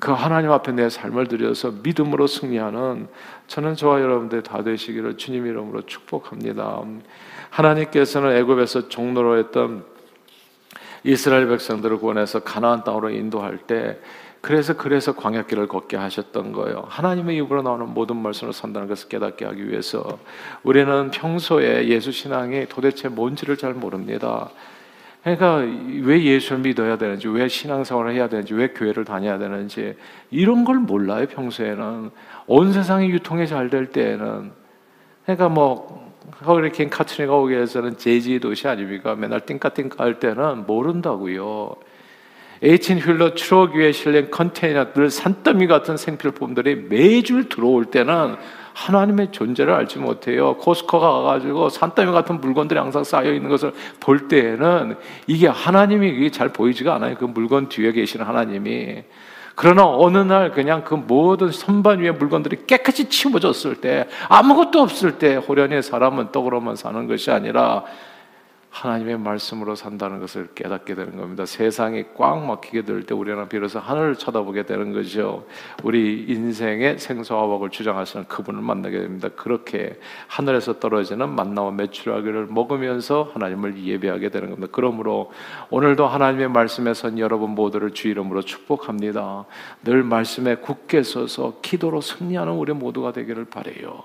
그 0.00 0.12
하나님 0.12 0.50
앞에 0.50 0.72
내 0.72 0.90
삶을 0.90 1.28
들여서 1.28 1.72
믿음으로 1.82 2.26
승리하는 2.26 3.08
저는 3.46 3.74
저와 3.74 4.00
여러분들 4.00 4.42
다 4.42 4.62
되시기를 4.62 5.16
주님 5.16 5.46
이름으로 5.46 5.82
축복합니다. 5.82 6.82
하나님께서는 7.50 8.36
애굽에서 8.36 8.88
종로로 8.88 9.38
했던 9.38 9.84
이스라엘 11.04 11.48
백성들을 11.48 11.98
구원해서 11.98 12.40
가나안 12.40 12.82
땅으로 12.82 13.10
인도할 13.10 13.58
때 13.58 13.98
그래서 14.40 14.76
그래서 14.76 15.14
광야길을 15.14 15.68
걷게 15.68 15.96
하셨던 15.96 16.52
거예요. 16.52 16.84
하나님의 16.88 17.38
입으로 17.38 17.62
나오는 17.62 17.88
모든 17.88 18.16
말씀을 18.16 18.52
산다는 18.52 18.88
것을 18.88 19.08
깨닫게 19.08 19.44
하기 19.46 19.68
위해서 19.70 20.18
우리는 20.62 21.10
평소에 21.10 21.88
예수 21.88 22.12
신앙이 22.12 22.66
도대체 22.68 23.08
뭔지를 23.08 23.56
잘 23.56 23.72
모릅니다. 23.72 24.50
그러니까 25.22 25.62
왜 26.02 26.22
예수를 26.22 26.58
믿어야 26.58 26.98
되는지, 26.98 27.28
왜 27.28 27.48
신앙생활을 27.48 28.12
해야 28.12 28.28
되는지, 28.28 28.52
왜 28.52 28.68
교회를 28.68 29.06
다녀야 29.06 29.38
되는지 29.38 29.96
이런 30.30 30.66
걸 30.66 30.76
몰라요 30.76 31.26
평소에는 31.26 32.10
온 32.46 32.72
세상이 32.74 33.08
유통이 33.08 33.46
잘 33.46 33.70
될 33.70 33.86
때에는 33.86 34.52
그러니까 35.24 35.48
뭐 35.48 36.13
허리케인 36.46 36.90
카트리가 36.90 37.34
오게 37.34 37.56
해서는 37.56 37.96
제지 37.96 38.40
도시 38.40 38.66
아닙니까? 38.68 39.14
맨날 39.14 39.40
띵까띵까 39.40 40.02
할 40.02 40.18
때는 40.18 40.66
모른다고요. 40.66 41.76
에이친 42.62 42.98
휠러 42.98 43.34
추억 43.34 43.74
위에 43.74 43.92
실린 43.92 44.30
컨테이너들 44.30 45.10
산더미 45.10 45.66
같은 45.66 45.96
생필품들이 45.96 46.86
매주 46.88 47.48
들어올 47.48 47.86
때는 47.86 48.36
하나님의 48.72 49.32
존재를 49.32 49.72
알지 49.72 49.98
못해요. 49.98 50.56
코스코가 50.56 51.10
가가지고 51.10 51.68
산더미 51.68 52.12
같은 52.12 52.40
물건들이 52.40 52.78
항상 52.78 53.04
쌓여 53.04 53.32
있는 53.32 53.50
것을 53.50 53.72
볼 54.00 54.28
때에는 54.28 54.96
이게 55.26 55.46
하나님이 55.46 56.30
잘 56.32 56.48
보이지가 56.48 56.94
않아요. 56.94 57.16
그 57.16 57.24
물건 57.24 57.68
뒤에 57.68 57.92
계시는 57.92 58.24
하나님이. 58.24 59.04
그러나 59.54 59.86
어느 59.86 60.18
날 60.18 60.50
그냥 60.50 60.82
그 60.84 60.94
모든 60.94 61.50
선반 61.52 62.00
위에 62.00 62.10
물건들이 62.10 62.66
깨끗이 62.66 63.08
치워졌을 63.08 63.76
때 63.76 64.08
아무것도 64.28 64.80
없을 64.80 65.18
때 65.18 65.36
호련히 65.36 65.80
사람은 65.80 66.32
떡으로만 66.32 66.76
사는 66.76 67.06
것이 67.06 67.30
아니라 67.30 67.84
하나님의 68.74 69.18
말씀으로 69.18 69.76
산다는 69.76 70.18
것을 70.18 70.48
깨닫게 70.52 70.96
되는 70.96 71.16
겁니다. 71.16 71.46
세상이 71.46 72.06
꽉 72.16 72.44
막히게 72.44 72.82
될 72.82 73.04
때 73.04 73.14
우리는 73.14 73.48
비로소 73.48 73.78
하늘을 73.78 74.16
쳐다보게 74.16 74.64
되는 74.66 74.92
거죠. 74.92 75.46
우리 75.84 76.24
인생의 76.28 76.98
생사화복을 76.98 77.70
주장하시는 77.70 78.26
그분을 78.26 78.62
만나게 78.62 78.98
됩니다. 78.98 79.28
그렇게 79.36 79.98
하늘에서 80.26 80.80
떨어지는 80.80 81.28
만나와 81.28 81.70
메추라기를 81.70 82.46
먹으면서 82.46 83.30
하나님을 83.32 83.84
예배하게 83.84 84.30
되는 84.30 84.50
겁니다. 84.50 84.68
그러므로 84.72 85.30
오늘도 85.70 86.08
하나님의 86.08 86.48
말씀에 86.48 86.94
선 86.94 87.20
여러분 87.20 87.50
모두를 87.50 87.92
주 87.92 88.08
이름으로 88.08 88.42
축복합니다. 88.42 89.44
늘 89.84 90.02
말씀에 90.02 90.56
굳게 90.56 91.04
서서 91.04 91.60
기도로 91.62 92.00
승리하는 92.00 92.52
우리 92.54 92.72
모두가 92.72 93.12
되기를 93.12 93.44
바래요. 93.44 94.02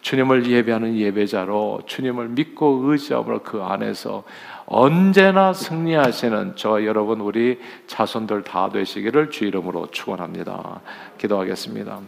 주님을 0.00 0.46
예배하는 0.46 0.96
예배자로 0.96 1.82
주님을 1.86 2.28
믿고 2.28 2.82
의지함으로 2.84 3.42
그 3.42 3.62
안에서 3.62 4.24
언제나 4.66 5.52
승리하시는 5.52 6.52
저 6.56 6.84
여러분 6.84 7.20
우리 7.20 7.58
자손들 7.86 8.42
다 8.42 8.70
되시기를 8.70 9.30
주 9.30 9.44
이름으로 9.44 9.88
축원합니다. 9.90 10.80
기도하겠습니다. 11.18 12.00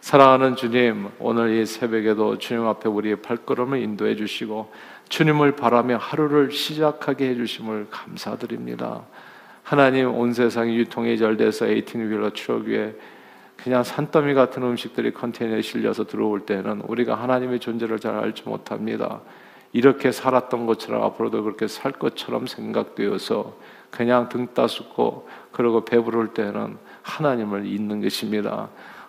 사랑하는 0.00 0.56
주님, 0.56 1.08
오늘 1.18 1.50
이 1.56 1.66
새벽에도 1.66 2.38
주님 2.38 2.66
앞에 2.66 2.88
우리의 2.88 3.16
발걸음을 3.16 3.82
인도해 3.82 4.14
주시고 4.14 4.72
주님을 5.08 5.56
바라며 5.56 5.96
하루를 5.96 6.52
시작하게 6.52 7.30
해 7.30 7.34
주심을 7.34 7.88
감사드립니다. 7.90 9.02
하나님 9.62 10.14
온 10.14 10.32
세상이 10.32 10.76
유통이 10.76 11.18
잘 11.18 11.36
돼서 11.36 11.66
에이틴 11.66 12.08
윌러 12.08 12.30
추억 12.30 12.62
위에 12.62 12.94
그냥 13.62 13.82
산더미 13.82 14.34
같은 14.34 14.62
음식들이 14.62 15.12
컨테이너에 15.12 15.62
실려서 15.62 16.04
들어올 16.04 16.46
때는 16.46 16.80
우리가 16.82 17.16
하나님의 17.16 17.58
존재를 17.58 17.98
잘 17.98 18.14
알지 18.14 18.44
못합니다. 18.46 19.20
이렇게 19.72 20.12
살았던 20.12 20.66
것처럼 20.66 21.02
앞으로도 21.02 21.42
그렇게 21.42 21.66
살 21.66 21.92
것처럼 21.92 22.46
생각되어서 22.46 23.56
그냥 23.90 24.28
등 24.28 24.46
따숩고 24.54 25.28
그러고 25.52 25.84
배부를 25.84 26.34
때는 26.34 26.78
하나님을 27.02 27.66
잊는 27.66 28.00
것입니다. 28.00 28.68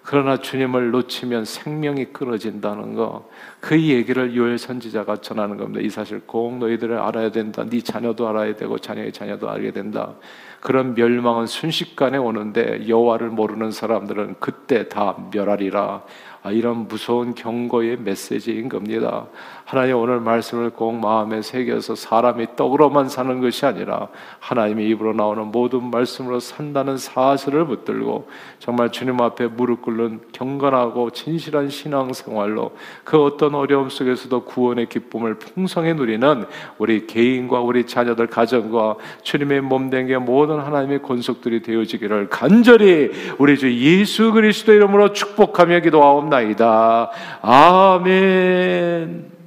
그러나 0.09 0.37
주님을 0.37 0.89
놓치면 0.89 1.45
생명이 1.45 2.05
끊어진다는 2.05 2.95
거, 2.95 3.29
그 3.59 3.79
얘기를 3.79 4.35
요엘 4.35 4.57
선지자가 4.57 5.17
전하는 5.17 5.55
겁니다. 5.55 5.81
이 5.81 5.89
사실 5.91 6.21
꼭 6.25 6.57
너희들을 6.57 6.97
알아야 6.97 7.29
된다. 7.29 7.63
네 7.63 7.79
자녀도 7.79 8.27
알아야 8.27 8.55
되고 8.55 8.79
자녀의 8.79 9.11
자녀도 9.11 9.47
알게 9.47 9.69
된다. 9.69 10.15
그런 10.61 10.95
멸망은 10.95 11.45
순식간에 11.45 12.17
오는데 12.17 12.87
여호와를 12.87 13.29
모르는 13.29 13.69
사람들은 13.69 14.37
그때 14.39 14.89
다 14.89 15.15
멸하리라. 15.31 16.01
아, 16.41 16.51
이런 16.51 16.87
무서운 16.87 17.35
경고의 17.35 17.97
메시지인 17.97 18.69
겁니다. 18.69 19.25
하나님 19.65 19.97
오늘 19.97 20.19
말씀을 20.21 20.69
꼭 20.69 20.93
마음에 20.93 21.41
새겨서 21.41 21.95
사람이 21.95 22.55
떡으로만 22.55 23.09
사는 23.09 23.39
것이 23.41 23.65
아니라 23.65 24.07
하나님의 24.39 24.87
입으로 24.89 25.13
나오는 25.13 25.45
모든 25.47 25.91
말씀으로 25.91 26.39
산다는 26.39 26.97
사실을 26.97 27.65
붙들고 27.65 28.29
정말 28.57 28.91
주님 28.91 29.19
앞에 29.19 29.47
무릎 29.47 29.81
꿇는 29.81 30.21
경건하고 30.31 31.11
진실한 31.11 31.69
신앙 31.69 32.13
생활로 32.13 32.71
그 33.03 33.21
어떤 33.21 33.53
어려움 33.53 33.89
속에서도 33.89 34.45
구원의 34.45 34.87
기쁨을 34.87 35.35
풍성히 35.35 35.93
누리는 35.93 36.45
우리 36.77 37.05
개인과 37.05 37.59
우리 37.59 37.85
자녀들 37.85 38.27
가정과 38.27 38.95
주님의 39.23 39.61
몸된 39.61 40.07
게 40.07 40.17
모든 40.17 40.59
하나님의 40.59 41.03
권속들이 41.03 41.61
되어지기를 41.63 42.29
간절히 42.29 43.11
우리 43.37 43.57
주 43.57 43.71
예수 43.71 44.31
그리스도 44.31 44.73
이름으로 44.73 45.13
축복하며 45.13 45.81
기도하옵 45.81 46.29
나이다. 46.39 47.11
아멘. 47.41 49.38